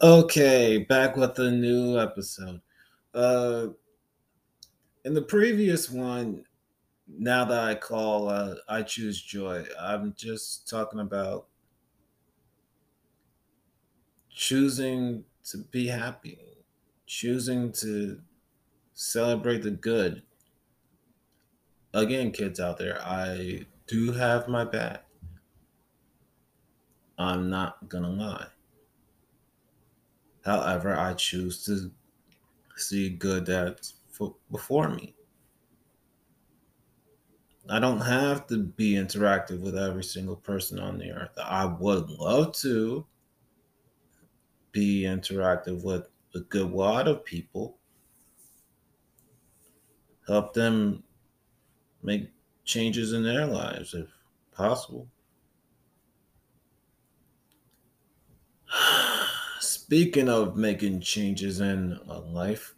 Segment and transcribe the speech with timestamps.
[0.00, 2.60] Okay, back with a new episode.
[3.12, 3.70] Uh,
[5.04, 6.44] in the previous one,
[7.08, 11.48] now that I call uh, I choose joy, I'm just talking about
[14.30, 16.38] choosing to be happy,
[17.06, 18.20] choosing to
[18.94, 20.22] celebrate the good.
[21.92, 25.06] Again, kids out there, I do have my back.
[27.18, 28.46] I'm not gonna lie.
[30.48, 31.90] However, I choose to
[32.74, 33.96] see good that's
[34.50, 35.14] before me.
[37.68, 41.36] I don't have to be interactive with every single person on the earth.
[41.36, 43.04] I would love to
[44.72, 47.76] be interactive with a good lot of people,
[50.26, 51.02] help them
[52.02, 52.30] make
[52.64, 54.08] changes in their lives if
[54.52, 55.06] possible.
[59.88, 62.74] Speaking of making changes in life,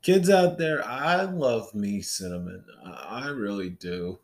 [0.00, 2.64] kids out there, I love me cinnamon.
[2.82, 4.20] I really do.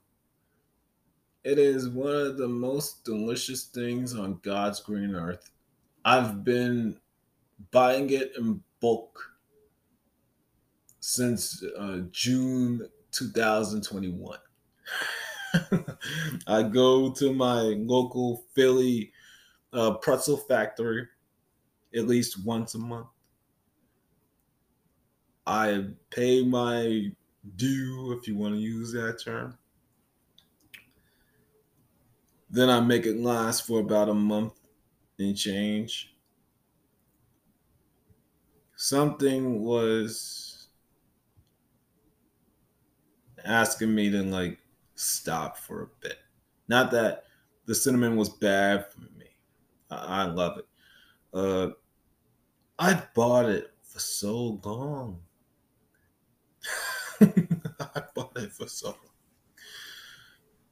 [1.45, 5.51] It is one of the most delicious things on God's green earth.
[6.03, 6.99] I've been
[7.71, 9.21] buying it in bulk
[11.01, 14.39] since uh, June 2021.
[16.47, 19.13] I go to my local Philly
[19.73, 21.07] uh, pretzel factory
[21.95, 23.09] at least once a month.
[25.47, 27.13] I pay my
[27.57, 29.59] due, if you want to use that term.
[32.51, 34.61] Then I make it last for about a month
[35.19, 36.15] and change.
[38.77, 40.69] Something was
[43.45, 44.59] asking me to like
[44.95, 46.19] stop for a bit.
[46.69, 47.25] Not that
[47.67, 49.20] the cinnamon was bad for me.
[49.91, 50.67] I, love it.
[51.33, 51.71] Uh,
[52.79, 55.21] I bought it for so long.
[57.21, 58.97] I bought it for so long.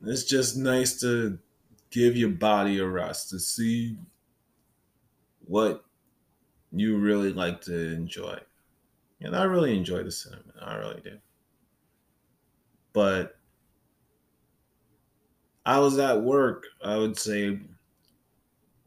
[0.06, 1.38] It's just nice to
[1.90, 3.96] give your body a rest to see
[5.46, 5.84] what
[6.70, 8.38] you really like to enjoy.
[9.20, 10.52] And I really enjoy the cinnamon.
[10.60, 11.18] I really do.
[12.92, 13.36] But
[15.66, 17.60] I was at work, I would say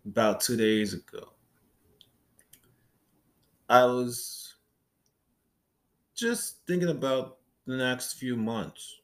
[0.06, 1.30] about two days ago.
[3.70, 4.56] I was
[6.16, 9.02] just thinking about the next few months.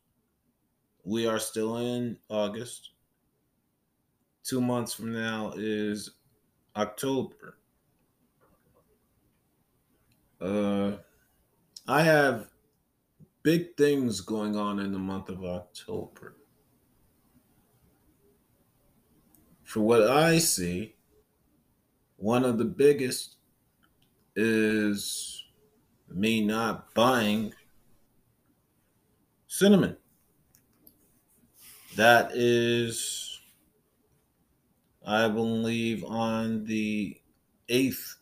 [1.04, 2.92] We are still in August.
[4.44, 6.12] Two months from now is
[6.76, 7.58] October.
[10.40, 10.98] Uh,
[11.88, 12.50] I have
[13.44, 16.36] big things going on in the month of October.
[19.68, 20.96] For what I see,
[22.16, 23.36] one of the biggest
[24.34, 25.44] is
[26.10, 27.54] me not buying
[29.48, 29.98] cinnamon.
[31.98, 33.42] That is,
[35.06, 37.18] I believe, on the
[37.68, 38.16] 8th.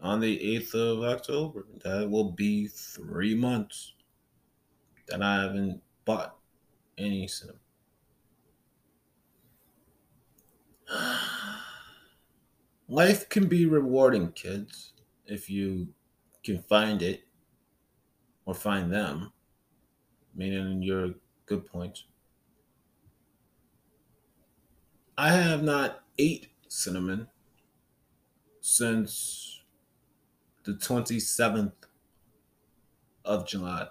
[0.00, 1.66] On the 8th of October.
[1.84, 3.92] That will be three months
[5.08, 6.36] that I haven't bought
[6.98, 7.60] any cinnamon.
[12.88, 14.92] Life can be rewarding, kids,
[15.26, 15.88] if you
[16.44, 17.22] can find it
[18.44, 19.32] or find them,
[20.34, 21.14] meaning your
[21.46, 22.04] good points.
[25.18, 27.28] I have not ate cinnamon
[28.60, 29.62] since
[30.64, 31.72] the 27th
[33.24, 33.88] of July.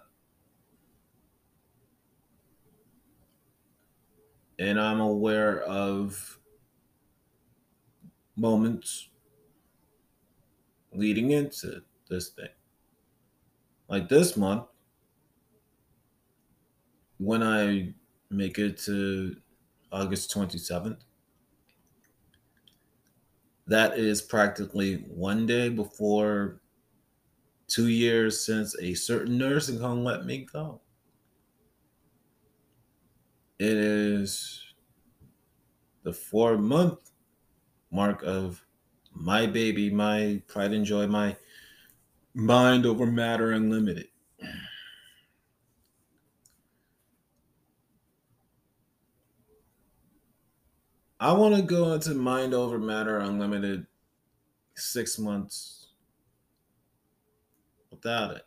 [4.58, 6.40] And I'm aware of
[8.36, 9.10] moments
[10.92, 12.50] leading into this thing.
[13.88, 14.68] Like this month,
[17.18, 17.94] when I
[18.30, 19.36] make it to
[19.92, 21.04] August 27th,
[23.68, 26.62] that is practically one day before
[27.68, 30.82] two years since a certain nursing home let me go.
[33.58, 34.74] It is
[36.04, 37.12] the four month
[37.90, 38.66] mark of
[39.14, 41.38] my baby, my pride and joy, my
[42.34, 44.08] mind over matter unlimited.
[51.18, 53.88] I want to go into mind over matter unlimited
[54.76, 55.88] six months
[57.90, 58.44] without it.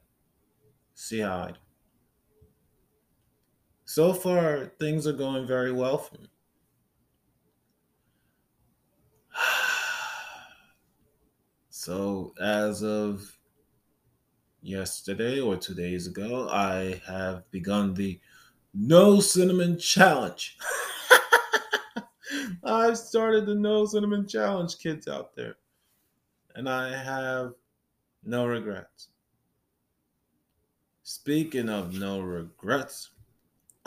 [0.95, 1.68] See how I do.
[3.88, 6.29] So far things are going very well for me.
[11.70, 13.38] So, as of
[14.61, 18.20] yesterday or two days ago, I have begun the
[18.75, 20.58] No Cinnamon Challenge.
[22.64, 25.56] I've started the No Cinnamon Challenge, kids out there.
[26.56, 27.52] And I have
[28.23, 29.08] no regrets.
[31.05, 33.12] Speaking of no regrets,